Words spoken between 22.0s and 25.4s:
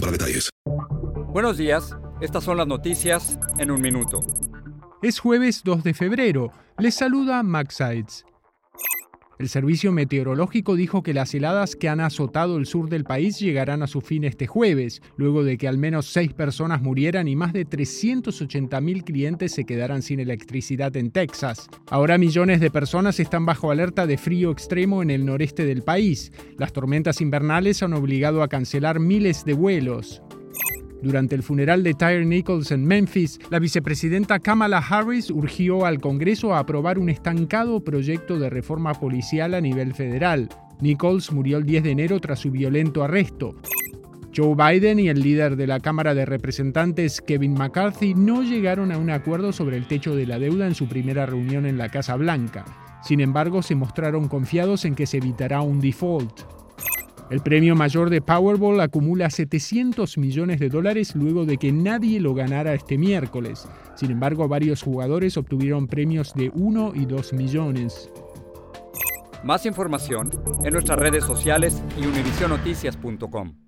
millones de personas están bajo alerta de frío extremo en el